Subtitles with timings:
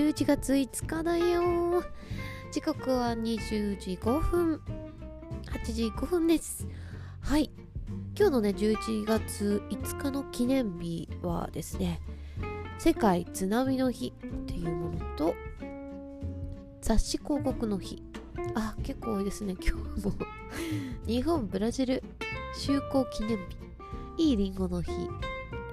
[0.00, 1.84] 11月5日だよ。
[2.50, 4.60] 時刻は20時5分。
[5.44, 6.66] 8時5分です。
[7.20, 7.50] はい。
[8.16, 12.00] 今日のね11月5日の記念日はですね
[12.78, 15.34] 世界津波の日っていうものと
[16.80, 18.02] 雑誌広告の日。
[18.54, 19.54] あ結構多いですね。
[19.60, 20.14] 今日も。
[21.06, 22.02] 日本ブラジル
[22.56, 23.36] 就航記念
[24.16, 24.24] 日。
[24.30, 24.92] いいりんごの日。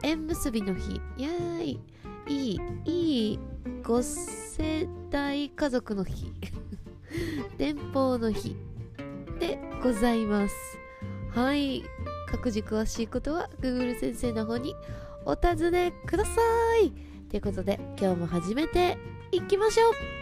[0.04, 1.02] 縁結びの日。
[1.16, 1.80] イエーイ。
[2.28, 3.40] いいいい
[3.84, 6.32] 5世代家族の日。
[7.58, 8.56] 電報の日。
[9.40, 10.56] でございます。
[11.32, 11.84] はい。
[12.30, 14.76] 各自詳しいことは Google 先生の方に
[15.26, 16.32] お尋ねくださ
[16.84, 16.92] い。
[17.30, 18.98] ということで今日も始めて
[19.32, 20.17] いきましょう。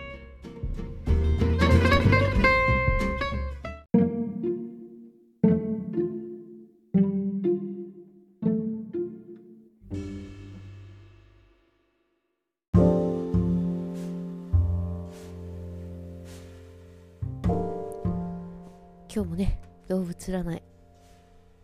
[19.15, 20.61] 今日もね動物占い。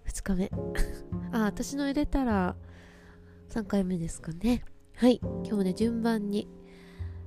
[0.08, 0.52] 2日目。
[1.38, 2.56] あ私の入れたら
[3.50, 4.64] 3回目ですかね。
[4.96, 5.20] はい。
[5.22, 6.48] 今日もね順番に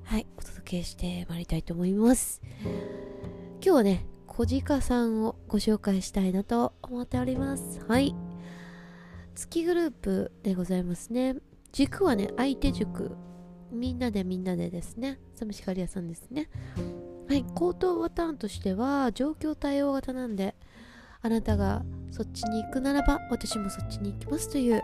[0.03, 2.41] はいお届けしてまいりたいと思います。
[2.63, 7.85] 今日はね小鹿さんをご紹介したいなと思っております。
[7.87, 8.15] はい。
[9.35, 11.37] 月グループでございますね。
[11.71, 13.15] 軸はね相手塾
[13.71, 15.21] みんなでみんなでですね。
[15.35, 16.49] 寂しがり屋さんですね。
[17.29, 20.55] はい、口頭パターンとしては状況対応型なんで
[21.23, 24.81] あなたがそっちに行くならば私もそっちに行きますというは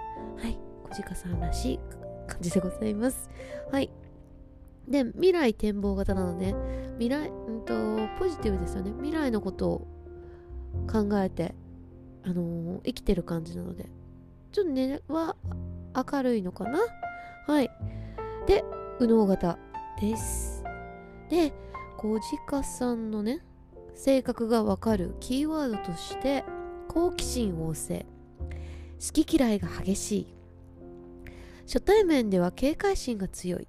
[0.48, 0.58] い
[0.91, 1.80] 小鹿さんらしい
[2.27, 3.28] 感じでございます。
[3.70, 3.91] はい。
[4.88, 6.55] で未来展望型なので
[6.98, 7.74] 未来うんと
[8.19, 8.92] ポジティブですよね。
[8.97, 9.86] 未来のことを
[10.91, 11.54] 考えて
[12.25, 13.88] あのー、生きてる感じなので
[14.50, 15.36] ちょっとねは
[15.94, 16.80] 明るいのかな？
[17.47, 17.70] はい。
[18.47, 18.64] で
[18.98, 19.58] 右脳型
[20.00, 20.65] です。
[21.28, 21.53] で
[22.00, 23.41] 小鹿さんのね
[23.94, 26.47] 性格がわかるキーワードとして
[26.88, 28.06] 好奇心旺盛。
[28.99, 30.34] 好き嫌いが激しい。
[31.66, 33.69] 初対面では警戒心が強い。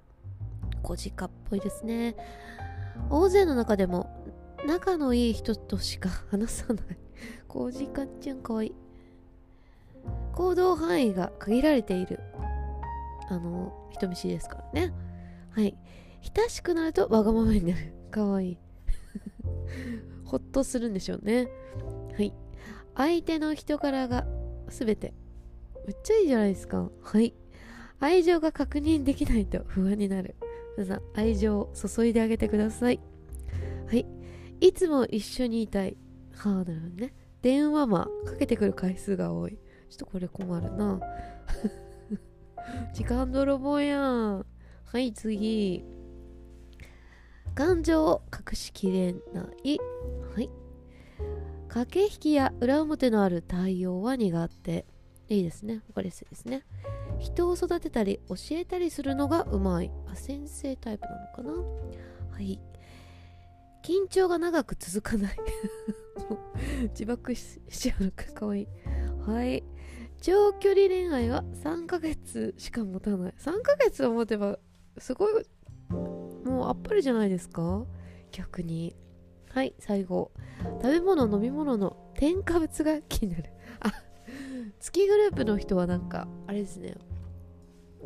[0.82, 2.16] 小鹿っぽいですね。
[3.10, 4.08] 大勢の中でも
[4.66, 6.84] 仲のいい人としか話さない。
[7.48, 8.74] 小鹿ちゃんかわいい。
[10.32, 12.18] 行動範囲が限られている。
[13.28, 14.94] あの人見知りですからね。
[15.50, 15.76] はい。
[16.34, 18.01] 親しくなるとわがままになる。
[18.12, 18.52] かわい。
[18.52, 18.58] い
[20.24, 21.48] ほっとするんでしょうね。
[22.14, 22.32] はい。
[22.94, 24.26] 相手の人柄が
[24.68, 25.14] 全て。
[25.86, 26.90] めっちゃいいじゃないですか。
[27.00, 27.34] はい。
[27.98, 30.36] 愛情が確認できないと不安になる。
[30.76, 33.00] 皆さん愛情を注いであげてください。
[33.86, 34.06] はい。
[34.60, 35.96] いつも一緒にいたい。
[36.34, 37.14] はあなるほどね。
[37.40, 39.58] 電話魔かけてくる回数が多い。
[39.88, 41.00] ちょっとこれ困るな。
[42.94, 44.46] 時間泥棒やん。
[44.84, 45.84] はい次。
[47.54, 49.78] 感情を隠しきれない。
[50.34, 50.50] はい。
[51.68, 54.86] 駆け引きや裏表のある対応は苦手。
[55.28, 55.82] いいですね。
[55.88, 56.64] わかりやすいですね。
[57.18, 59.90] 人を育てたり教えたりするのがうまい。
[60.10, 61.52] あ、先生タイプなのかな
[62.32, 62.58] はい。
[63.82, 65.36] 緊張が長く続かない
[66.90, 68.68] 自爆しちゃうのかかわいい。
[69.26, 69.64] はい。
[70.20, 73.34] 長距離恋愛は3ヶ月しか持たない。
[73.38, 74.58] 3ヶ月を持てば
[74.98, 75.46] すごい
[76.44, 77.84] もうあっぱれじゃないですか？
[78.30, 78.94] 逆に。
[79.50, 80.32] はい最後。
[80.80, 83.44] 食べ物飲み物の添加物が気になる。
[83.80, 83.92] あ
[84.80, 86.94] 月グループの人はなんかあれですね。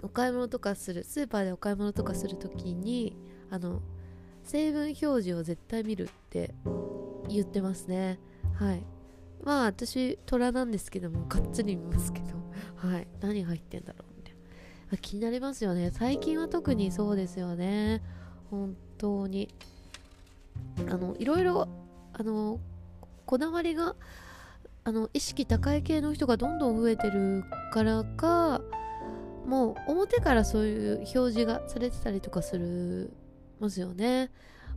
[0.03, 3.17] お買い物とかするスーパーでお買い物とかするときに
[3.51, 3.81] あの
[4.45, 6.55] 成分表示を絶対見るって
[7.29, 8.19] 言ってますね。
[8.55, 8.83] はい。
[9.45, 12.27] まあ私虎なんですけどもがっつり見ますけど。
[12.77, 13.09] はい。
[13.21, 14.35] 何入ってんだろうみたい
[14.91, 14.99] な。
[14.99, 15.91] 気になりますよね。
[15.93, 18.03] 最近は特にそうですよね。
[18.51, 19.49] 本当に
[20.89, 21.69] あのいろいろ
[22.13, 22.61] あの
[23.25, 23.95] こだわりが
[24.85, 28.61] あの意識高い系の人がどんどん増えてるからか
[29.47, 33.13] もう表からそういう表示がされてたりとかする
[33.61, 34.31] ますよね。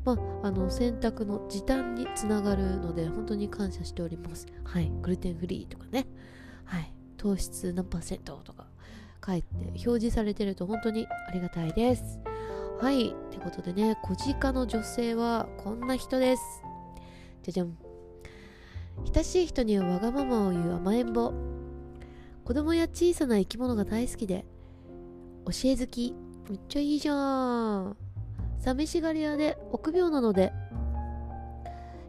[0.06, 4.48] まあ、あの選択の時短につながるので本当に感謝しております。
[4.64, 6.08] はい、グルテンフリーとかね、
[6.64, 8.68] はい、糖質何パーセントとか
[9.26, 12.20] 書いて表示されてると本当にありがたいです。
[12.80, 13.10] はい。
[13.10, 16.64] ってことでね、小鹿の女性はこんな人です。
[17.44, 17.78] じゃじゃん。
[19.14, 21.34] 親しい人にはわがままを言う甘えん坊。
[22.46, 24.46] 子供や小さな生き物が大好きで、
[25.46, 26.16] 教え好き。
[26.50, 27.98] めっちゃいいじゃん。
[28.60, 30.54] 寂しがり屋で臆病なので、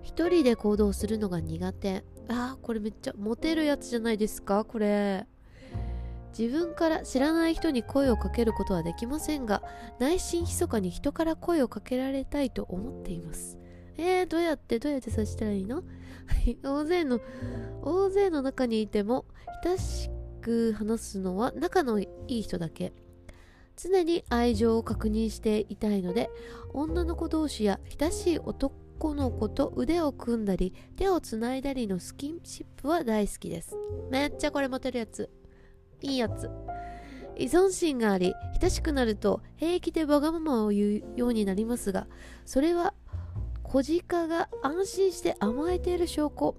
[0.03, 2.05] 一人で行動するのが苦手。
[2.29, 5.27] あー、これめっちゃモテるやつじゃないですかこれ。
[6.39, 9.63] 自分から知らない人に声をかけることはできませんが
[9.99, 13.59] 内心密かに人から声をかけられたいと思っています。
[13.97, 15.83] えー、どうやってどうやってさしたらいいの？
[16.63, 17.21] 大勢の
[17.83, 19.27] 大勢の中にいても
[19.65, 20.11] 親し
[20.41, 22.93] く話すのは仲のいい人だけ。
[23.77, 26.29] 常に愛情を確認していたいので
[26.75, 33.77] 女の子同士や親しい男の子と腕を組んだり手をつないだりのスキンシップは大好きです。
[34.11, 35.31] めっちゃこれモテるやつ。
[36.03, 36.51] いいやつ。
[37.37, 42.07] 依存心があり親しくなると平気でわがままを言うようになりますが
[42.45, 42.93] それは
[43.63, 46.57] 小鹿が安心して甘えている証拠。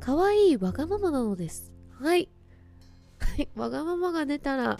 [0.00, 1.72] 可愛いわがままなのです。
[1.90, 2.28] はい。
[3.18, 3.48] はい。
[3.54, 4.78] わがままが出たら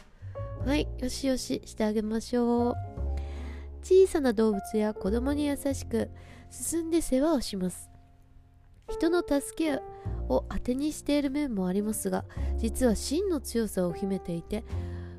[0.67, 0.89] はい。
[0.99, 2.75] よしよししてあげましょう。
[3.83, 6.11] 小さな動物や子供に優しく
[6.51, 7.94] 進んで世話をします。
[8.89, 9.81] 人の助け
[10.29, 12.25] を当てにしている面もありますが
[12.57, 14.65] 実は真の強さを秘めていて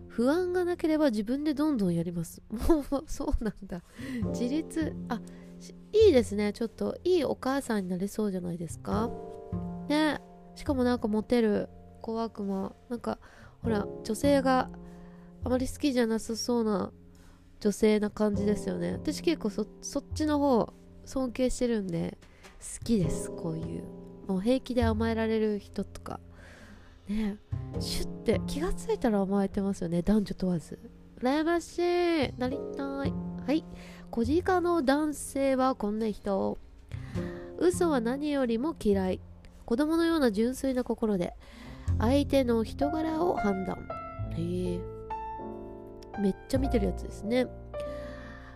[0.08, 2.42] 不安がなければ自分でどんどんやります。
[2.50, 3.84] もうそうなんだ。
[4.30, 4.96] 自立。
[5.10, 5.20] あ
[5.92, 6.54] いいですね。
[6.54, 9.12] ちょっといいお母さんになれそうじゃないですか。
[9.90, 10.22] ね。
[10.56, 11.68] しかもなんかモテる。
[12.06, 13.18] 小悪魔なんか
[13.64, 14.70] ほら女性が
[15.44, 16.94] あまり好きじゃなさそうな
[17.60, 18.94] 女性な感じですよね。
[18.94, 19.68] 私結構そっ
[20.14, 20.72] ちの方
[21.04, 22.18] 尊敬してるんで
[22.84, 23.84] きですこういう。
[24.28, 26.20] もう平気で甘えられる人とか。
[27.08, 27.38] ね。
[27.80, 30.80] シュッて気がついたら甘えてますよね男女問わず。
[31.20, 32.34] 羨ましい。
[32.38, 33.14] なりたい。
[33.46, 33.66] はい。
[34.12, 36.58] 小鹿の男性はこんな人。
[37.58, 39.22] 嘘は何よりも嫌い。
[39.66, 41.34] 子供のような純粋な心で。
[42.00, 43.88] 相手の人柄を判断。
[44.38, 44.80] へえ。
[46.20, 47.48] めっちゃ見てるやつですね。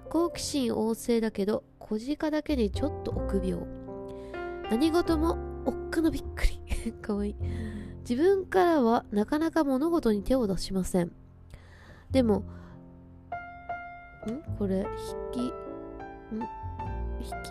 [0.10, 3.79] 好奇心旺盛だけど小鹿だけにちょっと臆病。
[4.70, 6.92] 何事もおっかなびっくり。
[7.02, 7.36] かわいい。
[8.08, 11.12] 自分からはなかなか物事に手を出しません。
[12.12, 12.38] でも
[14.28, 14.42] ん？
[14.58, 14.88] これ
[15.34, 16.42] 引きん？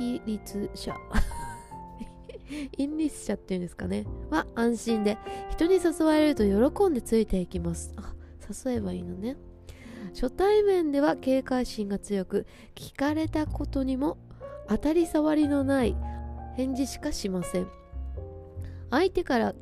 [0.01, 0.95] 引き率者。
[2.79, 4.07] 陰律者っていうんですかね。
[4.31, 5.19] は安心で
[5.51, 7.93] 人に誘われると喜んでついていきます。
[7.97, 8.15] あ
[8.67, 9.37] 誘えばいいのね。
[10.15, 14.17] 初対面では警戒心が強く聞かれたことにも
[14.69, 15.97] 当たり障りのない
[16.59, 17.69] 返事しかしません。
[18.91, 19.55] 相手から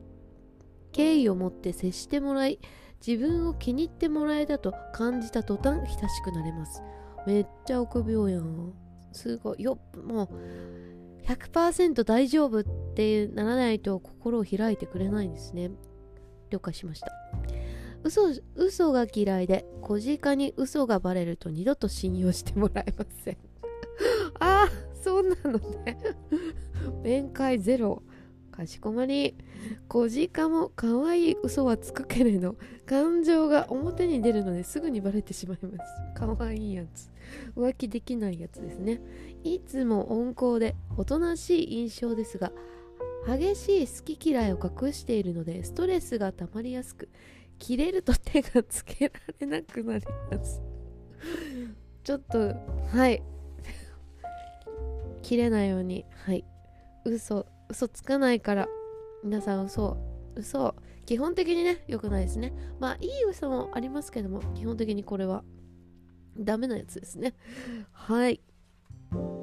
[0.93, 2.59] 敬意を持って接してもらい
[3.07, 6.83] 自分を気に入ってもらえたと感じた途端親しくなれます。
[7.27, 8.73] めっちゃ臆病やん。
[9.13, 9.63] すごい。
[9.63, 10.29] よもう
[11.27, 12.65] 100%大丈夫っ
[12.95, 15.73] てならないと心を開いてくれないんですね。
[16.49, 17.13] 了解しました。
[18.05, 23.37] 嘘嘘が嫌いで小鹿に嘘がバレると二度と信用してもらえません。
[24.41, 25.99] ああそうなのね。
[26.93, 28.03] 面会ゼロ。
[28.51, 29.37] かしこまり。
[29.89, 32.57] 小鹿も可愛い嘘はつくけれど
[32.87, 35.91] 感情が表に出るのですぐにバレてしまいます。
[36.15, 37.11] 可愛いやつ。
[37.57, 39.01] 浮気できないやつですね。
[39.45, 42.53] いつも温厚でおとなしい印象ですが
[43.27, 47.09] 激しい好き嫌いを隠しているのでストレスが溜まりやすく
[47.59, 50.63] 切れると手がつけられなくなります。
[52.05, 52.55] ちょっと
[52.93, 53.23] はい。
[55.23, 56.45] 切れないようにはい。
[57.07, 58.69] 嘘嘘つかないから
[59.23, 59.97] 皆さん嘘
[60.35, 60.75] 嘘。
[61.07, 62.53] 基本的にね良くないですね。
[62.81, 65.45] まあいい嘘もありますけども基本的にこれは
[66.37, 67.35] ダメなやつですね。
[67.93, 68.41] はい。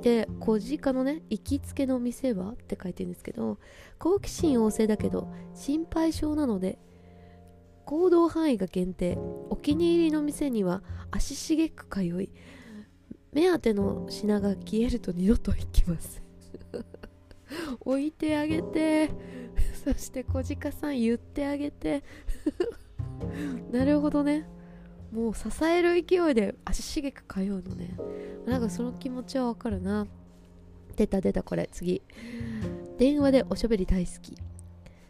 [0.02, 2.52] で小鹿のね行きつけの店は？
[2.52, 3.60] って書いてるんですけど
[3.98, 6.78] 好奇心旺盛だけど心配性なので
[7.86, 9.18] 行動範囲が限定
[9.50, 12.30] お気に入りの店には足しげく通い
[13.32, 16.22] 目当ての品が消えると二度と行きます。
[17.80, 19.10] 置いてあげて。
[19.84, 22.04] そして小鹿さん言ってあげて。
[23.72, 24.48] なるほどね。
[25.12, 27.96] もう支える勢いで足しげく通うのね。
[28.46, 30.08] なんかその気持ちはわかるな。
[30.96, 32.02] 出た出たこれ次。
[32.98, 34.38] 電話でおしゃべり大好き。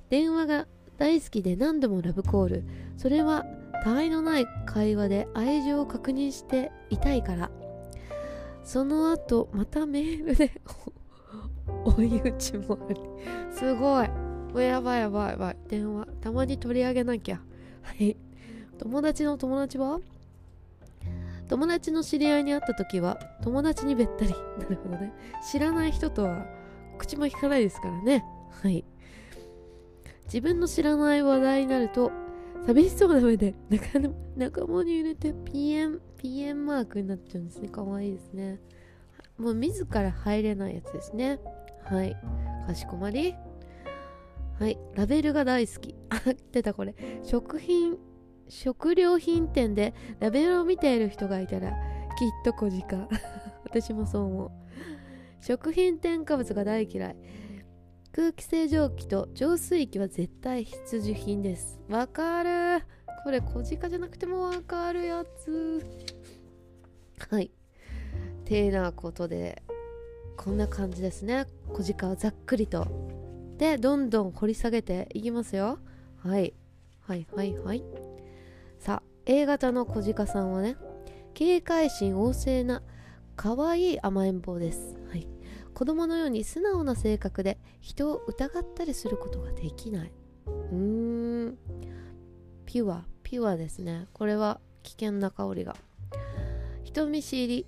[0.10, 2.64] 電話が大好きで何度もラブコール。
[2.98, 3.46] それは
[3.84, 7.52] 他愛のない会話で愛情を確認していたいから。
[8.64, 10.62] その後またメールで
[11.86, 13.00] 追い打ちもあり。
[13.52, 14.08] すごい。
[14.08, 15.58] もうやばいやばいやばい。
[15.68, 16.06] 電話。
[16.22, 17.42] たまに取り上げなきゃ。
[17.82, 18.16] はい。
[18.78, 20.00] 友達の友達は？
[21.50, 24.32] 友達の知り合いに会った時は友達にべったり。
[24.60, 25.14] なるほどね。
[25.52, 26.46] 知らない人とは
[26.98, 28.24] 口も引かないですからね。
[28.62, 28.86] はい。
[30.26, 32.12] 自分の知らない話題になると
[32.66, 33.86] 寂しそうな目で仲
[34.38, 37.68] 仲間に入れて PM PM マークになっちゃうんですね。
[37.68, 38.60] かわいいですね。
[39.38, 41.40] もう自ら入れないやつですね。
[41.86, 42.16] はい。
[42.68, 43.36] かしこまり。
[44.60, 44.78] はい。
[44.96, 45.96] ラベルが大好き。
[46.10, 46.22] あ
[46.52, 46.96] 出たこれ。
[47.24, 47.98] 食品
[48.50, 51.76] 食料品店でラベルを見ている人がいたらきっ
[52.44, 53.08] と小鹿。
[53.64, 54.52] 私もそう思う。
[55.42, 57.16] 食品添加物が大嫌い。
[58.12, 61.82] 空気清浄機と浄水器は絶対必需品です。
[61.90, 62.86] わかる。
[63.24, 65.84] これ小鹿じゃなくてもわかるやつ。
[67.30, 67.52] はい。
[68.46, 69.64] てなことで。
[70.38, 71.46] こんな感じですね。
[71.70, 72.88] 小鹿はざっくりと。
[73.58, 75.80] でどんどん掘り下げていきますよ。
[76.18, 76.54] はい。
[77.02, 77.84] はいはいはい。
[78.80, 80.76] さあ A 型の小鹿さんはね
[81.34, 82.82] 警戒心旺盛な
[83.36, 85.28] 可愛い甘えん坊です、はい、
[85.74, 90.12] 子供のように素直な性格で人を疑ったりすることができない。
[90.46, 91.58] うーん。
[92.66, 94.08] ピュアピュアですね。
[94.14, 95.76] これは危険な香りが。
[96.84, 97.66] 人見知り。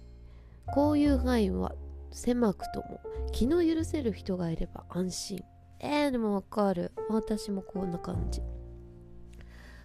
[0.74, 1.76] こういう範囲は
[2.16, 3.02] 狭くとも
[3.34, 5.44] 気の許せる人がいれば安心。
[5.82, 6.94] えー、でもわかる。
[7.10, 8.42] 私もこんな感じ。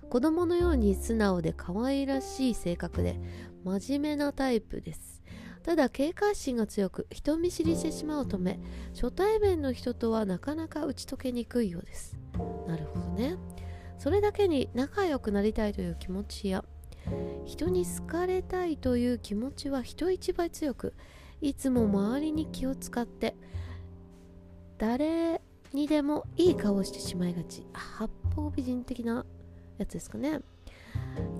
[0.09, 3.21] 子供のように素直で可愛らしい性格で
[3.65, 5.23] 真面目なタイプです。
[5.65, 8.61] ただ警戒心が強く人見知りしてしまうため
[8.95, 12.17] 初対面の人とはなかなか打ち解けにくいようです。
[12.69, 13.37] なるほどね。
[13.99, 16.65] それだけに仲良くなりたいという気持ちや
[17.45, 20.95] 人に好かれたいという気持ちは人一倍強く
[21.41, 23.35] いつも周りに気を使って
[24.79, 25.41] 誰
[25.73, 27.65] にでもいい顔をしてしまいがち。
[27.73, 29.25] 八方美人的な
[29.79, 30.41] やつですかね。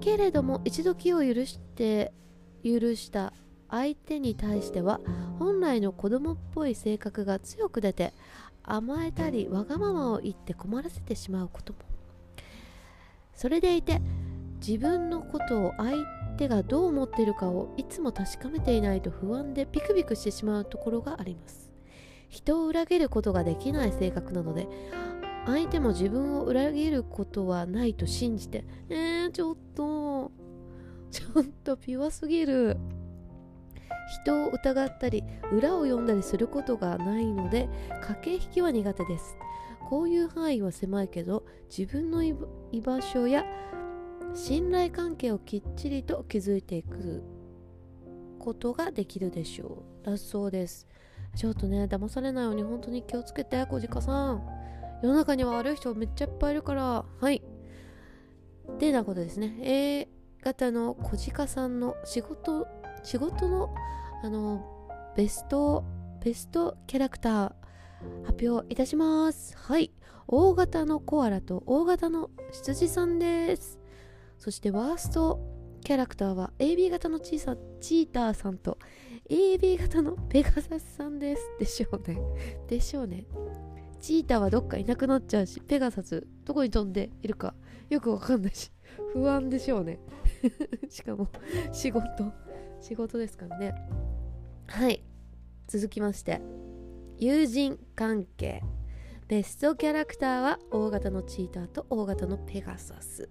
[0.01, 2.13] けれども一度気を許して
[2.65, 3.33] 許した
[3.69, 5.01] 相手に対しては
[5.39, 8.13] 本来の子供っぽい性格が強く出て
[8.63, 11.79] 甘えたりわがままを言って困らせてしまうことも。
[13.35, 14.01] それでいて
[14.65, 21.71] 自分のことを相手手がどう思っているかをいつも確かめていないと不安でビクビクしてしまうところがあります。
[22.29, 24.69] 人を裏切ることができない性格なので
[25.47, 30.31] 相手も自分を裏切ることはないと信じてえー、ちょっと
[31.11, 32.77] ちょっとピュアすぎる。
[34.25, 35.23] 人を疑ったり
[35.53, 37.69] 裏を読んだりすることがないので
[38.03, 39.37] 駆け引きは苦手です。
[39.89, 42.35] こういう範囲は狭いけど自分の居
[42.81, 43.45] 場所や
[44.35, 47.23] 信頼関係をきっちりと築いていく
[48.39, 50.07] ことができるでしょう。
[50.07, 50.87] だそうです。
[51.37, 53.65] ちょっとね騙されないように本当に気をつけて。
[53.67, 54.43] 小鹿さん。
[55.03, 57.05] 世の中には悪い人めっちゃいっぱいいるから。
[57.21, 57.43] はい。
[58.79, 59.59] てなことですね。
[59.63, 60.09] A
[60.43, 62.67] 型の小鹿さんの仕事
[63.03, 63.75] 仕事の
[64.23, 65.85] あのベスト
[66.23, 67.53] ベストキャラクター
[68.25, 69.57] 発表いたします。
[69.57, 69.93] はい。
[70.29, 73.80] 大型のコアラと大型の羊さんです。
[74.41, 75.39] そしてワースト
[75.85, 78.79] キャラクターは AB 型のチーサチーターさんと
[79.29, 81.43] AB 型のペガサスさんです。
[81.59, 82.19] でしょうね。
[82.67, 83.27] でしょうね。
[84.01, 87.55] チーターはどっかいなくなっちゃうし、ペガサスどこに飛んでいるか
[87.91, 88.73] よくわかんないし、
[89.13, 90.01] 不安でしょうね。
[90.89, 91.29] しかも
[91.71, 92.33] 仕事、
[92.81, 93.75] 仕事ですからね。
[94.69, 95.05] はい。
[95.67, 96.41] 続きまして、
[97.19, 98.63] 友人関係。
[99.29, 103.29] ベストキャラクターは大型のチーターと大型のペガサス。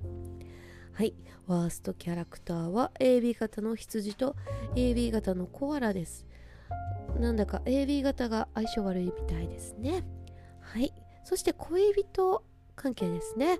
[0.99, 1.13] はい。
[1.47, 4.35] ワーストキャラクターは AB 型の羊と
[4.75, 6.25] AB 型のコアラです。
[7.17, 10.03] なんだか AB 型が相性悪いみたいですね。
[10.59, 10.91] はい。
[11.23, 12.43] そして恋人
[12.75, 13.59] 関係ですね。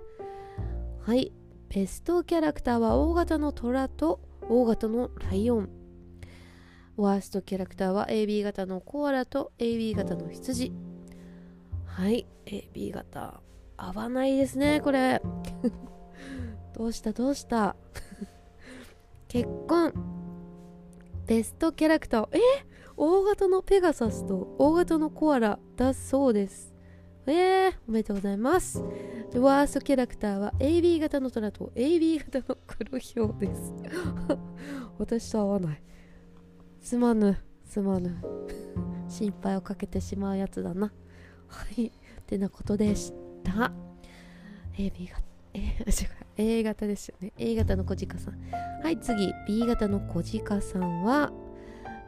[1.00, 1.32] はい。
[1.70, 5.70] ベストキャラクターは大型の虎と大型のライオン。
[6.98, 10.74] ワーストキャラクターは AB 型のコアラと AB 型の羊。
[11.86, 12.26] はい。
[12.44, 13.40] AB 型
[13.78, 15.22] 合わないですねこれ。
[16.80, 17.76] どうしたどうした？
[19.28, 19.92] 結婚。
[21.26, 22.28] ベストキャラクター。
[22.38, 22.40] え？
[22.96, 26.74] 大型のペガサスと大型のコアラだそうです。
[27.26, 28.82] えー、おめでとうございます。
[29.34, 33.74] ワーストキャラクターは AB 型の虎と AB 型の黒ひょうです。
[34.96, 35.82] 私と合わない。
[36.80, 38.16] すまぬすまぬ。
[39.06, 40.90] 心配をかけてしまうやつだな。
[41.46, 41.88] はい。
[41.88, 41.92] っ
[42.24, 43.12] てなことでし
[43.44, 43.70] た。
[44.78, 45.29] AB 型。
[46.36, 47.32] A 型ですよね。
[47.38, 48.38] A 型の小鹿さん。
[48.82, 49.32] はい次。
[49.46, 51.32] B 型の小鹿さんは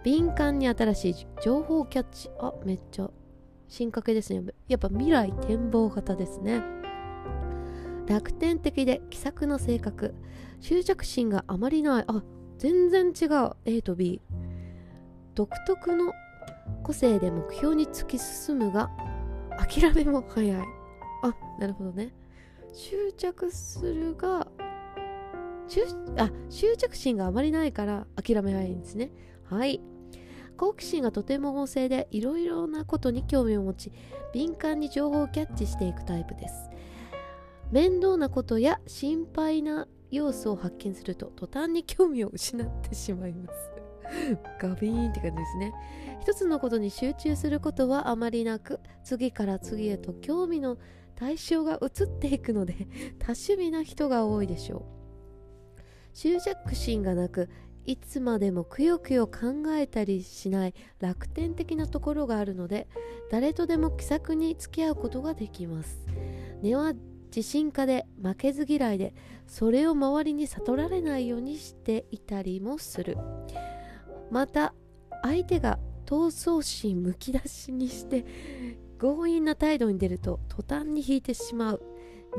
[0.04, 2.30] 敏感に新しい情報キャッチ。
[2.38, 3.10] あめっちゃ
[3.68, 4.52] 進化系ですね。
[4.68, 6.62] やっぱ未来展望型ですね。
[8.06, 10.14] 楽天的で気さくな性格。
[10.60, 12.04] 執着心があまりない。
[12.06, 12.22] あ
[12.58, 13.56] 全然違う。
[13.64, 14.20] A と B
[15.34, 16.12] 独特の
[16.82, 18.90] 個性で目標に突き進むが
[19.58, 20.62] 諦めも早い。
[21.22, 22.12] あなるほどね。
[22.72, 24.46] 執着するが
[26.16, 29.10] あ執着心があまりないから諦め早いんですね。
[29.44, 29.80] はい。
[30.56, 33.92] 好奇心がとても旺盛でいろいろなことに興味を持ち
[34.32, 36.70] 敏感に情報をキャッチしていくタイプです。
[37.70, 43.72] 面倒なことや心配な要素を発見すると途端に興味を失ってしまいます。
[44.60, 45.72] ガビーンって感じですね。
[46.20, 50.76] 一つのことに集中することはあまりなく次から次へと興味の
[51.22, 52.74] 対象が移っていくので
[53.20, 54.82] 多趣味な人が多いでしょう。
[56.14, 57.48] 執着心がなく
[57.86, 62.88] いつまでもくよくよ考えたりしない楽天的なところがあるので
[63.30, 66.04] 誰とでも気さくに付き合うことができます。
[66.60, 66.92] 根は
[67.26, 69.14] 自信家で負けず嫌いで
[69.46, 73.16] それを周りに悟られないようにしていたりもする。
[74.28, 74.74] また
[75.22, 78.24] 相手が闘争心むき出しにして
[79.02, 81.82] 強引な態度に出ると途端に引いてしまう。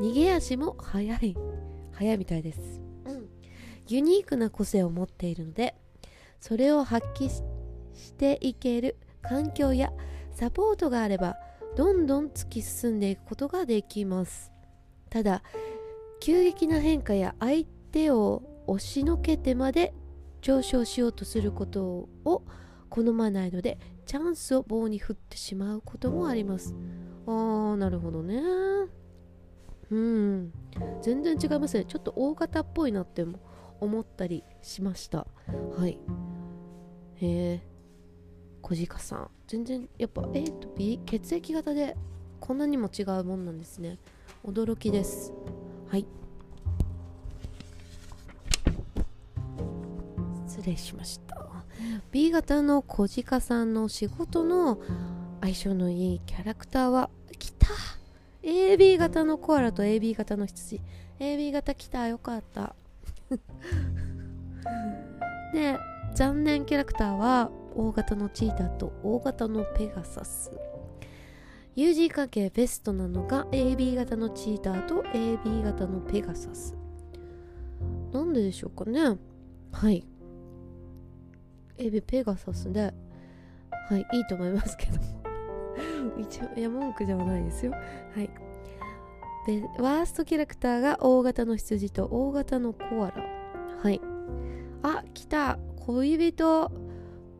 [0.00, 1.36] 逃げ足も速い。
[1.92, 3.28] 速いみたいです、うん、
[3.86, 5.76] ユニークな個性を持っているので
[6.40, 7.42] それを発揮し
[8.14, 9.92] ていける環境や
[10.32, 11.36] サポートがあれば
[11.76, 14.50] どんどん突き進んでいくことができます。
[15.10, 15.42] ただ
[16.18, 19.92] 急激な変化や相手を押しのけてまで
[20.40, 22.42] 上昇しようとすることを
[22.88, 26.74] 好まないのでチャンスを棒に振ってしまうこともあります。
[27.26, 28.42] あーなるほどね。
[29.90, 30.52] うん。
[31.02, 31.84] 全然違いますね。
[31.84, 33.24] ちょっと大型っぽいなって
[33.80, 35.26] 思ったりしました。
[35.76, 35.98] はい。
[37.16, 37.62] へえ
[38.62, 39.30] 小鹿さん。
[39.46, 41.96] 全然やっぱ A と B 血液型で
[42.40, 43.98] こんなにも違うもんなんですね。
[44.44, 45.32] 驚きです。
[45.88, 46.06] はい。
[50.46, 51.53] 失礼しました。
[52.12, 54.80] B 型の小鹿さんの仕事の
[55.40, 57.68] 相性のいいキャラクターは来た。
[58.42, 60.80] AB 型のコアラと AB 型の羊。
[61.18, 62.06] AB 型来た。
[62.08, 62.74] よかった。
[65.52, 65.78] で
[66.14, 70.50] 残念キャラクターは O 型のチーターと O 型のペガサス。
[71.76, 76.76] 友人関係ベストなのが AB 型のチーターと AB 型のペガサス。
[78.12, 79.18] なんででしょうかね。
[79.72, 80.06] はい。
[81.78, 82.94] エビペガサスで
[83.88, 85.24] はいいいと思いますけども。
[86.18, 87.72] 一応いや文句ではないですよ。
[87.72, 87.78] は
[88.22, 88.30] い。
[89.46, 93.24] でワーストキャラクターが大型の羊と大型のコアラ。
[93.82, 94.00] はい。
[94.82, 95.58] あ来た。
[95.86, 96.72] 恋人。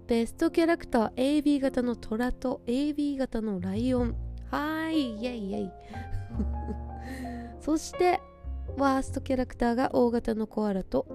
[0.07, 4.15] ベストキャラクター AB 型のトラと AB 型のライオン。
[4.51, 5.23] はーい。
[5.23, 5.71] イェイイェイ。
[7.61, 8.21] そして
[8.77, 11.07] ワーストキャラクターが大型のコアラと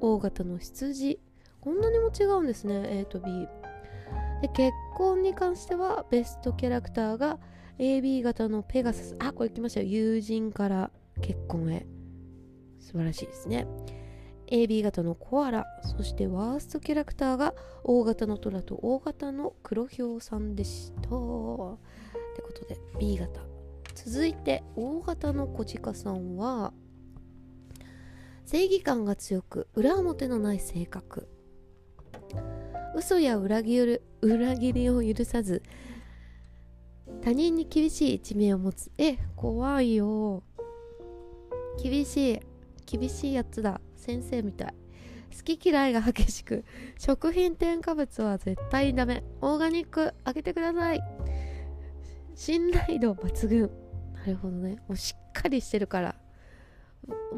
[0.00, 1.20] 大型の羊。
[1.62, 2.82] こんなにも違うんですね。
[2.86, 3.48] A と B
[4.42, 7.38] で結婚に関してはベストキャラクターが
[7.78, 9.16] AB 型のペガサス。
[9.20, 9.86] あこれ来ましたよ。
[9.86, 11.86] 友人から結婚へ。
[12.80, 13.68] 素晴らしいですね。
[14.48, 15.64] AB 型のコアラ。
[15.96, 20.98] そしてワーストキャラクターが O 型のトラと O 型の黒ひょうさんでした。
[21.00, 21.78] ってこ
[22.52, 23.40] とで B 型。
[23.94, 26.72] 続いて O 型の小鹿さんは
[28.46, 31.28] 正義感が強く裏表のない性格。
[32.94, 35.62] 嘘や裏切る裏切りを許さず
[37.22, 38.90] 他人に厳しい一面を持つ。
[38.98, 40.42] え怖いよ。
[41.82, 42.40] 厳しい
[42.86, 43.80] 厳しいやつだ。
[43.96, 44.74] 先生みたい。
[45.36, 46.64] 好き嫌いが激しく
[46.98, 49.22] 食品添加物は絶対ダメ。
[49.40, 51.00] オーガニックあげてください。
[52.34, 53.70] 信頼度抜群。
[54.14, 54.76] なるほどね。
[54.88, 56.16] もうしっかりしてるから。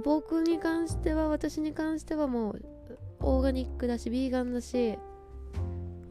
[0.02, 2.62] 僕に関しては私に関してはもう
[3.20, 4.98] オーガニックだしビーガンだし。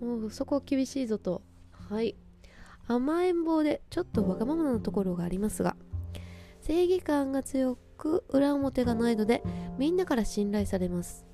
[0.03, 1.41] もうそこ厳しいぞと。
[1.71, 2.15] はい。
[2.87, 5.77] 甘えん坊でちょっとわがままなところがありますが
[6.61, 9.41] 正義感が強く裏表がないので
[9.77, 11.25] みんなから信頼されます。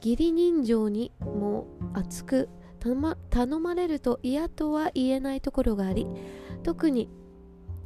[0.00, 6.06] 義理人情にも熱く頼まれると嫌とは言えないところがあり
[6.62, 7.08] 特に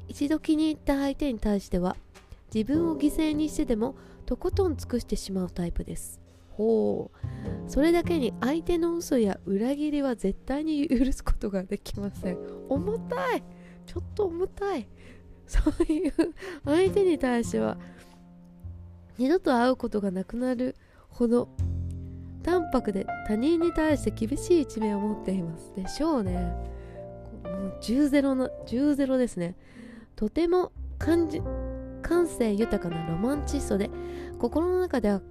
[0.09, 1.97] 一度気に入った相手に対しては
[2.55, 6.21] 自分を犠牲にしてでもとことん尽くしてしまうタイプです。
[6.51, 7.27] ほう
[7.67, 12.39] それだけに相手の嘘や裏切りは絶対に許すことができません。
[12.69, 13.43] 重たい。
[13.87, 14.89] ちょっと重たい。
[15.47, 16.13] そういう
[16.65, 17.77] 相手に対しては
[19.19, 20.77] 二度と会うことがなくなる
[21.09, 21.49] ほど
[22.43, 26.55] 淡白で他人に対して厳しい一面を持っていますでしょうね。
[27.45, 29.57] もう10ゼロの10ゼロですね。
[30.17, 31.43] とても感じ
[32.03, 33.91] 感性豊かなロマンチストで
[34.39, 35.23] 心の中では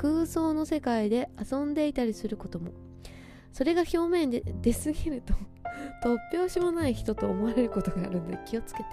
[0.00, 2.70] 空想の世界で遊んでいたりすることも。
[3.52, 5.34] それが表面で出すぎると
[6.04, 8.88] 突拍子もない人と思われることがあるので気をつけて。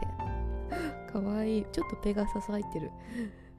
[1.13, 1.65] かわいい。
[1.71, 2.89] ちょっとペガサス入ってる。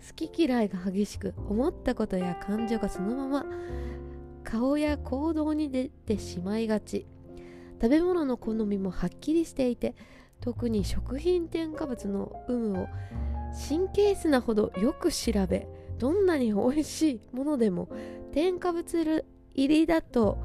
[0.08, 3.46] 好き嫌いが激しく思ったことや感情がそのまま
[4.42, 7.06] 顔や行動に出てしまいがち。
[7.80, 9.94] 食べ物の好みもはっきりしていて
[10.40, 12.88] 特に食品添加物の有無を
[13.68, 17.88] 神経質なほどよく調べどんなに美味しいものでも
[18.32, 20.38] 添加物入りだと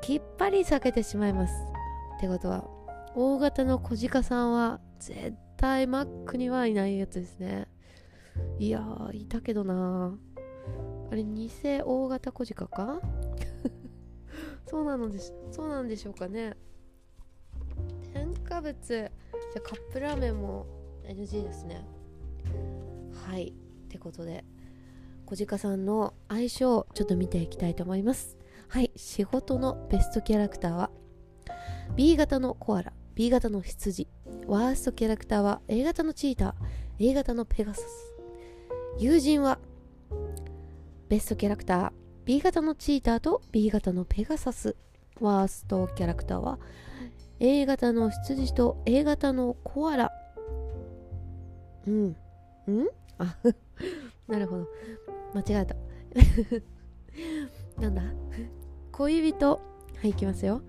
[0.00, 1.54] きっぱり避けてしまいます。
[2.16, 2.64] ってことは
[3.14, 7.68] 大型の小鹿さんは絶対マックにはいないやつですね。
[8.58, 10.16] いやーいたけどな
[11.10, 11.50] あれ偽
[11.84, 13.00] 大型小鹿か？
[14.66, 16.56] そうなのですそうなんでしょうかね。
[18.14, 18.74] 添加物。
[19.52, 20.66] じゃカップラーメンも
[21.04, 21.84] NG ですね。
[23.26, 23.48] はい。
[23.48, 23.52] っ
[23.88, 24.44] てことで。
[25.34, 28.36] 小鹿さんの相性をちょっと見ていきたいと思います。
[28.68, 30.90] はい仕事のベストキャラクターは
[31.96, 34.08] B 型のコアラ B 型の羊
[34.46, 38.14] ワーストキャラクターは A 型のチーター A 型のペガサス。
[38.98, 39.58] 友人は
[41.08, 41.92] ベストキャラクター
[42.26, 44.76] B 型のチーターと B 型のペガサス。
[45.18, 46.58] ワーストキャラクターは
[47.40, 50.12] A 型の羊と A 型のコアラ。
[51.86, 52.16] うん。
[52.66, 52.88] うん？
[53.18, 53.36] あ
[54.28, 54.68] なるほど。
[55.34, 55.76] 間違えた。
[57.80, 58.02] なんだ？
[58.92, 59.48] 恋人。
[59.50, 59.60] は
[60.04, 60.62] いいきますよ。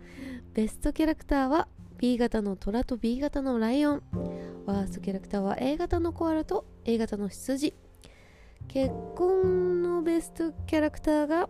[0.53, 4.03] ベストキャラクターは B 型の虎と B 型のライオン。
[4.65, 7.73] ワーストキャラクターは A 型のコアラと A 型の羊。
[8.67, 11.49] 結婚のベストキャラクターが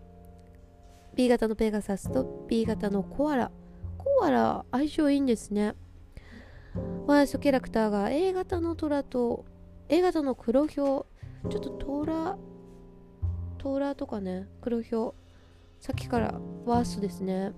[1.15, 3.51] B 型のペガサスと B 型のコアラ。
[3.97, 5.75] コアラ相性いいんですね。
[7.05, 9.45] ワーストキャラクターが A 型の虎と
[9.89, 11.05] A 型の黒ひょ
[11.43, 12.37] うちょっと虎
[13.63, 15.83] 虎とかね黒ひょう。
[15.83, 17.53] さっきからワーストですね。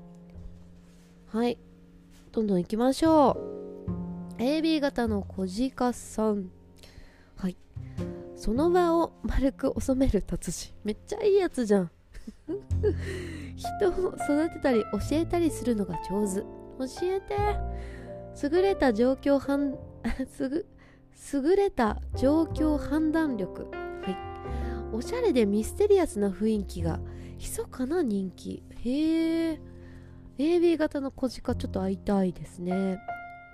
[1.28, 1.58] はい。
[2.32, 3.32] どんどん行きましょ
[4.38, 4.42] う。
[4.42, 6.52] AB 型の小鹿さん。
[7.36, 7.58] はい。
[8.36, 10.74] その場を丸く収める達人。
[10.84, 11.92] めっちゃいいやつじゃん。
[13.56, 16.42] 人を育てたり教えたりするのが上手。
[16.42, 16.46] 教
[17.04, 17.36] えて。
[18.44, 19.78] 優れた状況判
[20.28, 20.68] すぐ
[21.34, 23.85] 優れた状況判断力。
[24.92, 27.00] おしゃれでミステリアスな雰囲気が
[27.38, 28.64] 密かな人気。
[28.84, 29.62] へえ
[30.38, 33.00] AB 型の小鹿ちょっと会いたいですね。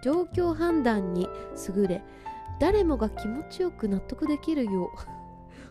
[0.03, 1.27] 状況判断に
[1.75, 2.03] 優れ
[2.59, 5.21] 誰もが気持ちよく納得できるよう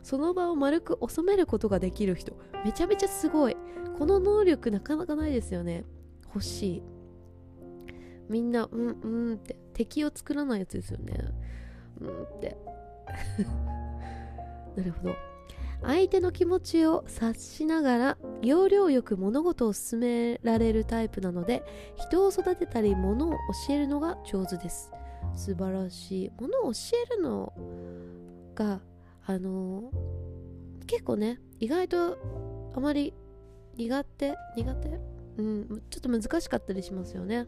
[0.02, 2.36] その場を丸く収めることができる人。
[2.64, 3.56] めちゃめちゃすごい。
[3.98, 5.84] この能力なかなかないですよね。
[6.26, 6.82] 欲しい。
[8.28, 9.56] みんなうんうんって。
[9.74, 11.14] 敵を作らないやつですよね。
[12.00, 12.56] うんって。
[14.76, 15.29] なるほど。
[15.82, 21.64] 相手の気持ちを察しながら要領よく物事を進められるタイプなので
[21.96, 23.32] 人を育てたり物を
[23.68, 24.92] 教えるのが上手です。
[25.34, 26.32] 素晴らしい。
[26.38, 26.78] 物を教
[27.12, 27.52] えるの
[28.54, 28.80] が
[29.26, 29.90] あの、
[30.86, 32.18] 結構ね意外と
[32.74, 33.14] あまり
[33.76, 35.00] 苦手苦手？
[35.38, 37.46] うんちょっと難しかったりしますよね。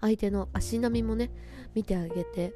[0.00, 1.30] 相手の足並みもね
[1.74, 2.52] 見てあげて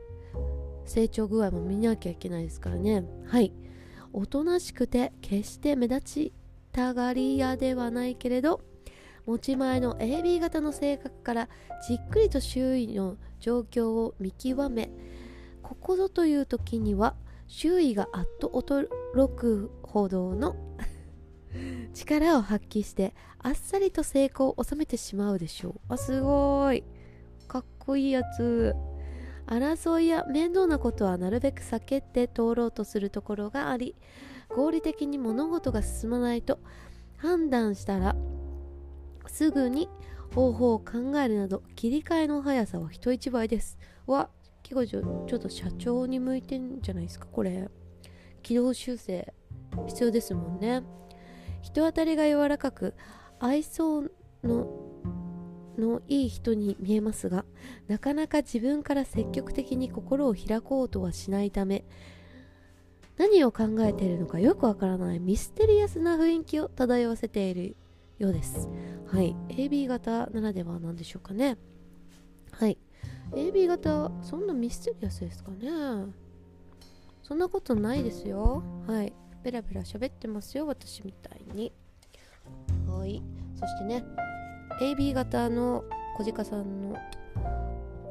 [0.86, 3.04] 成長具合も見なきゃいけないですからね。
[3.26, 3.52] はい。
[4.14, 6.32] おとなしくて決して目立ち
[6.72, 8.60] たがり屋ではないけれど
[9.26, 11.48] 持ち前の AB 型の性格から
[11.88, 14.88] じっくりと周囲の状況を見極め
[15.62, 17.16] ここぞという時には
[17.48, 18.88] 周囲があっと驚
[19.34, 20.54] くほどの
[21.92, 25.80] 力を発揮してあっさりと成功を収めてしまうでしょう。
[25.88, 26.84] あすごい。
[27.46, 28.74] かっこいいやつ。
[29.46, 33.94] 争いや面倒なことはなるべく避けて通ろうとするところがあり
[34.48, 36.58] 合理的に物事が進まないと
[37.18, 38.16] 判断したら
[39.26, 39.88] すぐに
[40.34, 43.78] 方法を考えるなど切り替えの速さは人一倍です。
[44.06, 44.30] わ
[44.62, 47.68] 結構ちょちょっと社長に向いてんじゃないですかこれ。
[48.42, 49.32] 軌道修正
[49.86, 50.82] 必要ですもんね。
[51.62, 52.94] 人当たりが柔らかく
[53.38, 54.02] 愛想
[54.42, 54.66] の
[55.78, 57.44] のいい人に見えますが
[57.88, 61.84] なかなか自分から積極的に心を開こうとはしないため
[63.16, 67.76] 何を考えているのかよくわからないミステリアスな雰囲気を漂わせている
[68.18, 68.68] ようです。
[69.06, 69.36] はい。
[69.48, 71.56] AB 型ならではなんでしょうかね。
[72.52, 72.78] はい。
[73.32, 76.12] AB 型そんなミステリアスですかね。
[77.22, 78.62] そんなことないですよ。
[78.86, 79.12] はい。
[79.42, 81.72] ペラペラ喋ってますよ私みたいに。
[82.88, 83.22] はい。
[83.58, 84.04] そしてね
[84.80, 85.84] AB 型の
[86.16, 86.96] 小鹿さんの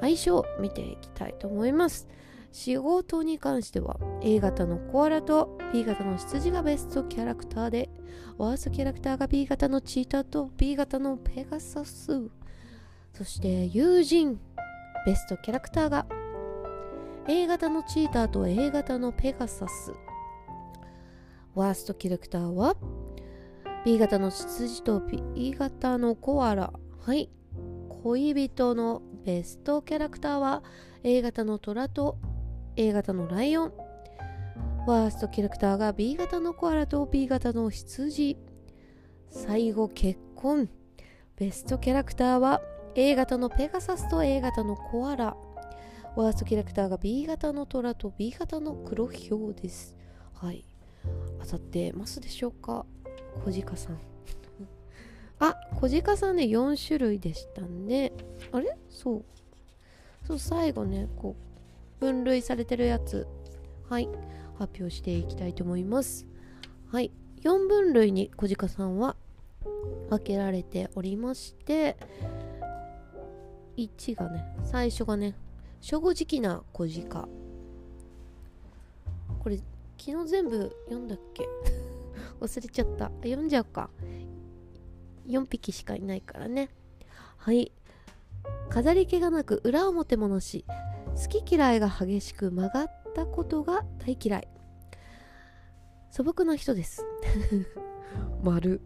[0.01, 2.07] 相性を見ていきたいと思います。
[2.51, 7.89] 仕事に関しては A 型のコアラと B 型の羊がベストキャラクターで
[8.37, 12.29] ワーストキャラクターが B 型のチーターと B 型のペガサス。
[13.13, 14.39] そして友人
[15.05, 16.05] ベストキャラクターが
[17.27, 19.91] A 型のチーターと A 型のペガサス。
[21.55, 22.75] ワーストキャラクターは
[23.85, 26.71] B 型の羊と B 型のコアラ。
[27.05, 27.29] はい。
[28.03, 30.63] 恋人のベストキャラクターは
[31.03, 32.17] A 型の虎と
[32.77, 33.73] A 型のライオン。
[34.87, 38.37] ワーストキャラクターが B 型のコアラと B 型の羊。
[39.29, 40.69] 最後結婚。
[41.35, 42.61] ベストキャラクターは
[42.95, 45.35] A 型のペガサスと A 型のコアラ。
[46.15, 49.97] ワーストキャラクターが B 型のトラと B 型の黒ヒョウです。
[50.35, 50.63] はい。
[51.41, 52.85] 当たってますでしょうか？
[53.45, 53.99] 小鹿さん。
[55.39, 58.13] あ小鹿さんね4種類でしたね。
[58.51, 58.77] あれ？
[58.89, 59.23] そう。
[60.25, 61.35] そう最後ねこ
[61.99, 63.27] う分類されてるやつ。
[63.89, 64.07] はい。
[64.57, 66.25] 発表していきたいと思います。
[66.91, 67.11] はい。
[67.41, 69.17] 4分類に小鹿さんは
[70.09, 71.97] 分けられておりまして
[73.75, 75.35] 1がね最初がね
[75.81, 77.27] 正直な小鹿。
[79.39, 79.57] これ
[79.97, 81.43] 昨日全部読んだっけ？
[82.43, 83.05] 忘れちゃった。
[83.23, 83.89] 読んじゃうか。
[85.27, 86.69] 4匹しかいないからね。
[87.37, 87.71] はい。
[88.69, 90.65] 飾り気がなく裏表もなし。
[91.15, 94.47] 好き嫌いが激しく曲がったことが大嫌い。
[96.11, 97.05] 素朴な人です。
[98.43, 98.81] 丸。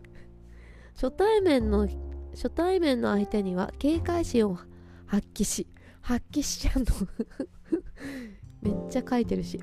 [0.93, 1.87] 初対面の
[2.33, 4.59] 初対面の相手には警戒心を
[5.05, 5.67] 発揮し
[6.01, 6.85] 発揮しちゃうの。
[8.61, 9.59] めっちゃ書いてるし。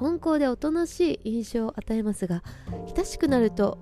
[0.00, 2.42] 温厚でおとなしい印象を与えますが
[2.94, 3.78] 親しくなると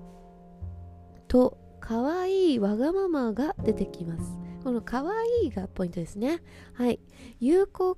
[1.27, 4.37] と可愛いわがままが出てきます。
[4.63, 6.41] この可愛いがポイントですね。
[6.73, 6.99] はい。
[7.39, 7.97] 有効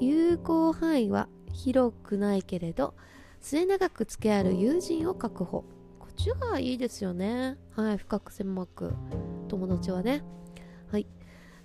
[0.00, 2.94] 有効範囲は広くないけれど
[3.40, 5.64] 末永く付き合える友人を確保。
[5.98, 7.56] こっちがいいですよね。
[7.74, 7.96] はい。
[7.96, 8.92] 深く狭く。
[9.48, 10.22] 友達はね。
[10.90, 11.06] はい。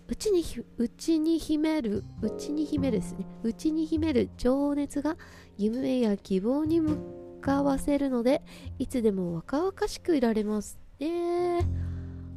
[0.10, 0.44] うちに
[0.78, 3.26] うちに秘めるうちに秘めるですね。
[3.44, 5.18] うちに秘める情熱が
[5.58, 6.98] 夢や希望に向
[7.42, 8.42] かわせるので
[8.80, 11.64] いつでも若々しくいられますえー、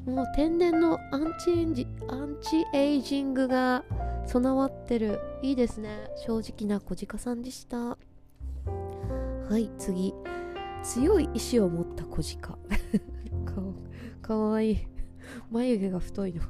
[0.04, 3.84] もう天然のアンチエンジアンチエイジングが
[4.26, 5.18] 備わってる。
[5.42, 6.08] いいですね。
[6.26, 7.78] 正直な小鹿さんでした。
[7.78, 7.96] は
[9.58, 10.14] い次。
[10.82, 12.58] 強い意志を持った小鹿。
[14.22, 14.78] かわいい。
[15.50, 16.42] 眉毛が太いの。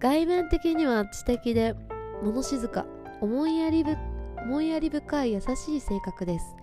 [0.00, 1.74] 外面的には知的で
[2.22, 2.86] 物静か
[3.20, 3.96] 思いやりぶ
[4.42, 6.54] 思いやり深い優しい性格です。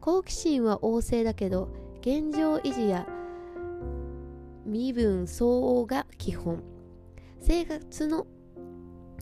[0.00, 1.68] 好奇心は旺盛だけど
[2.00, 3.06] 現状維持や
[4.66, 6.62] 身分相応が基本。
[7.40, 8.26] 生活の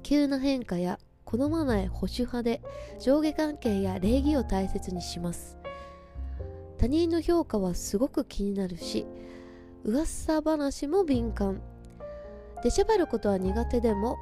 [0.03, 2.61] 急な変化や好まない保守派で
[2.99, 5.59] 上下関係や礼儀を大切にします。
[6.79, 9.07] 他人の評価はすごく気になるし
[9.85, 11.63] 噂話も敏感。
[12.63, 14.19] 出しゃばることは苦手でも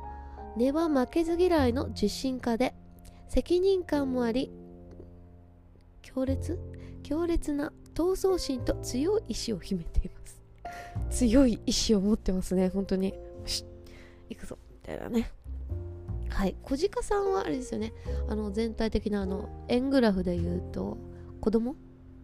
[0.57, 2.75] 根は負けず嫌いの自信家で
[3.29, 4.51] 責任感もあり
[6.03, 6.59] 強烈
[7.03, 10.41] 強烈な闘争心と強い意志を秘めています。
[11.11, 13.11] 強い意志を持ってますね本当に。
[13.11, 13.65] よし
[14.29, 15.31] 行くぞみたいなね。
[16.29, 17.93] はい小鹿さんはあれですよね。
[18.29, 20.97] あの全体的なあの円グラフで言うと
[21.41, 21.77] 子供？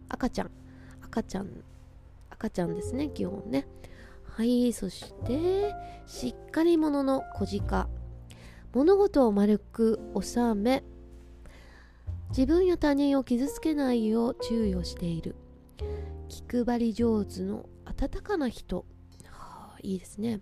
[0.09, 0.51] 赤ちゃん。
[1.01, 1.49] 赤ちゃん
[2.29, 3.67] 赤ちゃんですね基本ね。
[4.37, 5.73] はいそして
[6.05, 7.87] しっかり者の小鹿。
[8.73, 10.83] 物事を丸く収め
[12.31, 15.37] 自分や他人を傷つけないよう注意をしている。
[16.27, 18.85] 気配り上手の温かな人、
[19.29, 20.41] はあ、いいですね。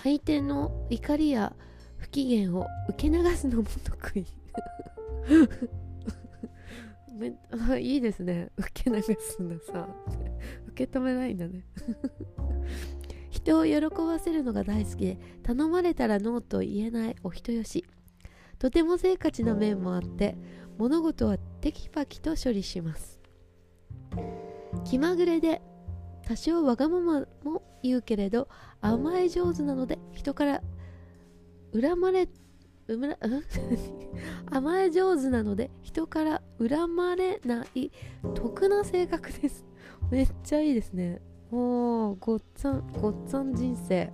[0.00, 1.56] 相手の怒りや
[1.96, 4.26] 不機嫌を受け流すのも得意。
[7.18, 8.52] めいいですね。
[8.56, 9.88] 受け流すんださ。
[10.68, 11.64] 受け止めないんだね。
[13.46, 15.06] 人を喜ばせるのが大好き。
[15.06, 17.84] で頼まれたらノーと言えないお人よし。
[18.58, 20.36] とてもせっかちな面もあって
[20.78, 23.20] 物事はテキパキと処理します。
[24.84, 25.62] 気まぐれで
[26.24, 28.48] 多少わがままも言うけれど
[28.80, 30.62] 甘え上手なので人から
[31.72, 32.28] 恨まれ
[34.50, 37.92] 甘え上手なので人から恨まれない
[38.34, 39.64] 得な性格です。
[40.10, 41.20] めっちゃいいですね。
[41.52, 44.12] おーごっつんごっつん人生。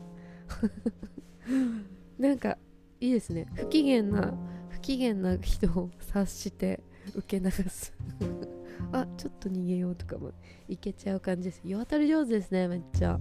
[2.19, 2.59] なんか
[3.01, 3.47] いいですね。
[3.55, 4.35] 不機嫌な
[4.69, 6.81] 不機嫌な人を察して
[7.15, 7.95] 受け流す。
[8.93, 10.33] あちょっと逃げようとかも
[10.69, 11.63] いけちゃう感じです。
[11.65, 13.19] 世渡り上手ですねめっちゃ。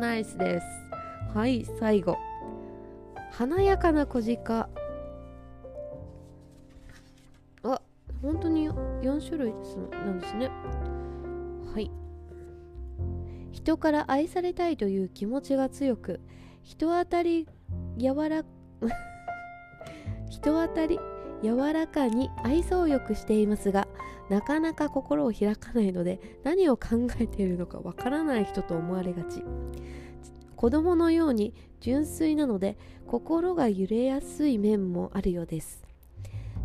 [0.00, 0.66] ナイスです。
[1.34, 2.16] はい最後。
[3.30, 4.68] 華やかな小鹿。
[7.62, 7.82] あ
[8.22, 10.48] 本当に4種類ですなんですね。
[11.74, 12.07] はい。
[13.58, 16.20] 人から愛されたいという気持ちが強く
[16.62, 17.48] 人当たり
[17.98, 18.44] 柔ら
[20.30, 21.00] 人当たり
[21.42, 23.88] 柔らかに愛想よくしていますが
[24.30, 29.42] なかなか心を開かないので何を考えているのかわからない人と思われがち。
[30.54, 35.84] 子供のように純粋なので心が揺れやすい面もあるようです。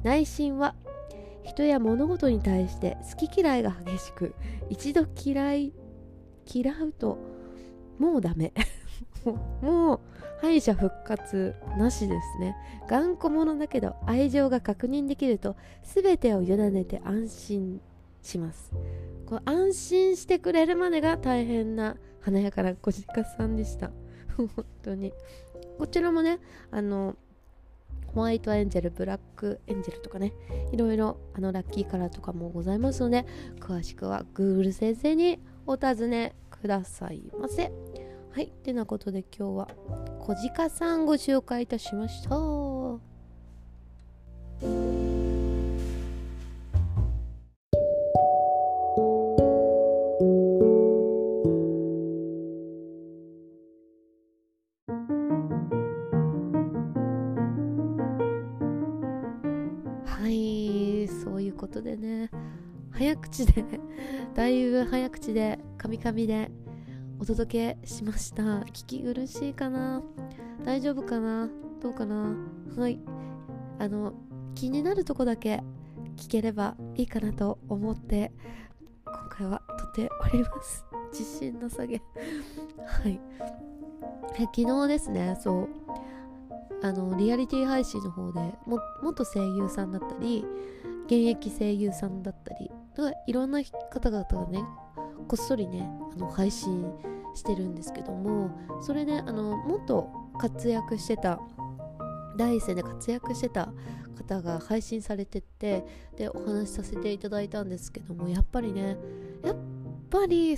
[0.04, 0.76] 内心は
[1.44, 4.36] 人や物事に対して好き嫌いが激しく
[4.70, 5.74] 一度嫌い
[6.46, 7.18] 嫌うと
[8.00, 8.54] もうダメ。
[9.62, 10.00] もう
[10.42, 12.56] 敗者復活なしですね。
[12.90, 17.82] 頑固者だけど愛情が確認できると全てを委ねて安心
[18.22, 18.74] します。
[19.26, 23.92] こう安心してくれるまでが大変な華やかな小鹿さんでした。
[24.36, 24.50] 本
[24.82, 25.14] 当に。
[25.78, 26.40] こちらもね
[26.72, 27.16] あの
[28.14, 30.34] ホワイトエンジェル、ブラックエンジェルとかね、
[30.72, 33.26] いろいろあのラッキーカラーとかもございますので、
[33.60, 37.72] 詳しくは Google 先生にお尋ねくださいませ。
[38.32, 39.68] はい、てなことで今日は
[40.20, 43.00] 小鹿さんご紹介いたしましたは
[60.28, 61.54] いそういう。
[61.64, 62.30] ことでね
[62.96, 63.66] 早口で
[64.36, 66.52] だいぶ早口でカミカミで
[67.20, 68.44] お届けしました。
[68.44, 70.04] 聞き苦しいかな？
[70.64, 71.50] 大丈夫かな？
[71.82, 72.36] どうかな？
[72.78, 73.00] はい。
[73.80, 74.14] あの
[74.54, 75.64] 気になるとこだけ
[76.18, 78.32] 聞ければいいかなと思って
[79.06, 80.86] 今回は撮っております。
[81.12, 82.00] 自信なさげ。
[82.86, 83.20] はい。
[84.36, 85.70] 昨日ですねそう。
[86.84, 90.46] あのリアリティ配信の方でも元声優さんだったり
[91.06, 92.70] 現役声優さんだったり
[93.28, 94.64] いろんな方々がね
[95.28, 96.86] こっそりねあの配信
[97.36, 98.52] してるんですけども
[98.82, 101.40] それで、あのもっと活躍してた
[102.38, 103.72] 第一線で活躍してた
[104.18, 108.98] 方が配信されてってでお話しさせていただいたんですけどもやっぱりね
[109.44, 109.56] やっ
[110.10, 110.56] ぱり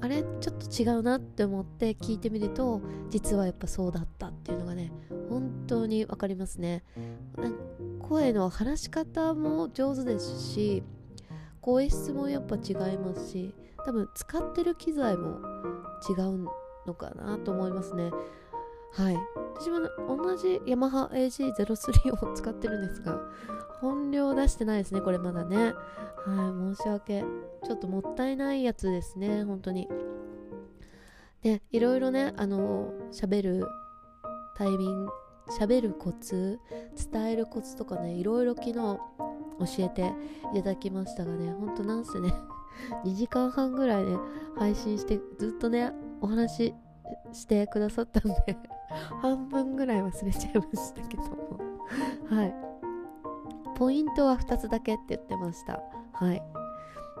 [0.00, 4.92] あれちょっと違うなって思って聞いてみると実はやっぱそうだったっていうのがね
[5.28, 6.84] 本当に分かりますね。
[8.00, 10.82] 声の話し方も上手ですし
[11.60, 15.38] 声質もやっぱ違いますし多分使ってる機材も
[16.08, 16.46] 違う
[16.86, 18.10] のかなと思いますね。
[18.92, 19.16] はい。
[19.54, 23.20] 私も同じヤマハ AG03 を使ってるんですが
[23.80, 25.72] 本領出してないですねこれまだね。
[26.26, 27.24] はい申し訳
[27.64, 29.88] ちょっともったいないやつですね本当に。
[31.42, 33.66] でいろいろねあの喋る
[34.56, 35.12] タイミング
[35.58, 36.58] 喋るコツ
[37.10, 39.00] 伝えるコツとかねいろいろ昨日
[39.58, 40.12] 教えて
[40.54, 42.32] いただきましたがねほんとなんせね
[43.04, 44.16] 2時間半ぐらいね
[44.56, 46.74] 配信してずっとねお話
[47.32, 48.56] してくださったんで
[49.20, 51.60] 半分ぐらい忘れちゃいましたけども。
[52.28, 52.54] はい。
[53.76, 55.80] ポイントは2つだけって言ってました。
[56.12, 56.42] はい、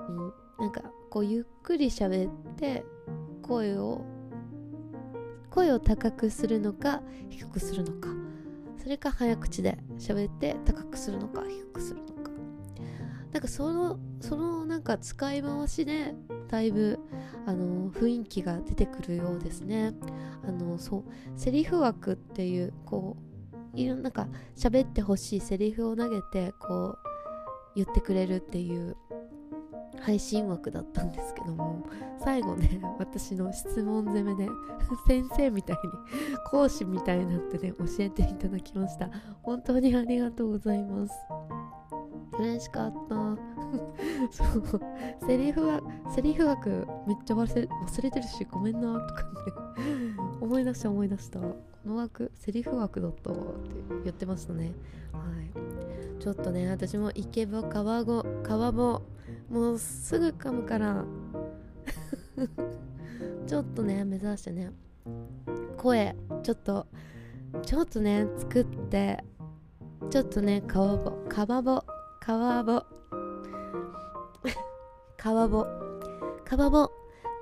[0.08, 2.84] うん、なんかこうゆっくり喋って
[3.42, 4.04] 声を
[5.50, 8.08] 声を高くするのか低くするのか。
[8.76, 12.27] それか早口で喋って高くするのか低くするのか。
[13.38, 16.12] なんかそのそのなんか使い回しで
[16.48, 16.98] だいぶ
[17.46, 19.94] あの雰囲気が出てくるようですね。
[20.44, 21.04] あのそう
[21.36, 23.16] セリフ枠っていうこ
[23.76, 26.98] ういろんなんか喋ってほしいセリフを投げてこう
[27.76, 28.96] 言ってくれるっていう
[30.00, 31.86] 配信枠だったんですけども
[32.18, 34.50] 最後ね私の質問攻めで
[35.06, 35.92] 先生みたいに
[36.50, 39.08] 講師みたいになってね教えていただきました。
[39.42, 41.14] 本当にありがとうございます。
[42.38, 43.36] 嬉しかった。
[44.30, 44.80] そう。
[45.26, 45.80] セリフは
[46.14, 49.28] セリフ枠めっちゃ忘れ忘れてるしごめんなとかね。
[50.40, 51.40] 思い出した思い出した。
[51.40, 53.44] この枠セリフ枠だったわって
[54.04, 54.72] 言ってましたね。
[55.12, 55.20] は
[56.18, 56.22] い。
[56.22, 59.02] ちょっとね私もイケボ川語川ボ
[59.50, 61.04] もうすぐ噛むから。
[63.46, 64.72] ちょっとね目指してね。
[65.76, 66.86] 声ちょっと
[67.62, 69.24] ちょっとね作って
[70.10, 71.82] ちょっとね川ぼ川ぼ
[72.28, 72.82] 川ぼ
[75.16, 75.66] 川ぼ
[76.44, 76.90] 川ぼ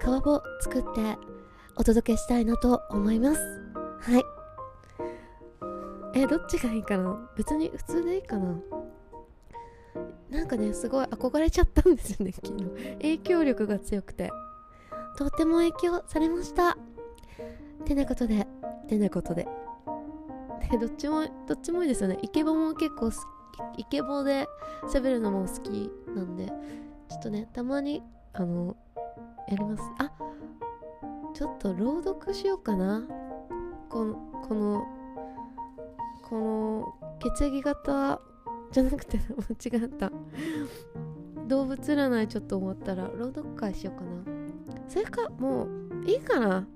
[0.00, 1.18] 川ぼ作って
[1.74, 3.40] お届けしたいなと思います。
[3.98, 4.22] はい。
[6.14, 7.18] えどっちがいいかな？
[7.36, 8.60] 別に普通でいいかな？
[10.30, 12.64] なんかねすごい憧れちゃったんですよね昨日。
[13.02, 14.30] 影響力が強くて。
[15.18, 16.78] とっても影響されました。
[17.84, 18.46] てなことで。
[18.86, 19.48] てなことで。
[20.70, 22.20] でどっちもどっちもいいですよね。
[22.22, 23.10] イケボも結構
[23.76, 24.46] イケボで
[24.92, 28.02] 喋るのも好きなんでちょっとねたまに
[28.32, 28.76] あの
[29.48, 29.82] やります。
[29.98, 30.10] あ
[31.34, 33.02] ちょっと朗読しようかな。
[33.88, 34.14] この
[34.48, 34.84] この
[36.22, 38.20] この血液型
[38.72, 39.18] じゃなくて
[39.70, 40.10] 間違った。
[41.46, 44.08] 動物占いちょっと終わったら朗読会しようかな。
[44.88, 46.66] それかもういいかな。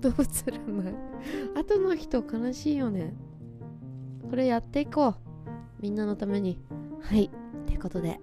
[0.00, 0.94] 動物占い。
[1.56, 3.14] 後の人悲しいよね。
[4.30, 5.27] これやっていこう。
[5.80, 6.58] みんなのために。
[7.02, 7.26] はい。
[7.26, 7.30] っ
[7.66, 8.20] てことで。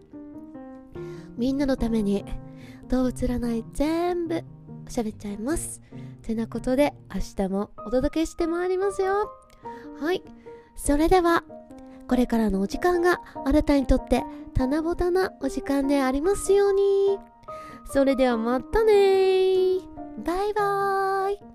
[1.38, 2.24] みんなのために
[2.88, 4.44] 動物占い全部
[4.86, 5.82] 喋っちゃいます。
[6.22, 9.30] てなことで明日もお届けしてまいりますよ。
[10.00, 10.24] はい。
[10.76, 11.44] それでは
[12.08, 17.20] これからのお時間があなたにとって棚ぼたなお時間でありますように。
[17.92, 19.80] それではまたね
[20.26, 21.55] バイバーイ。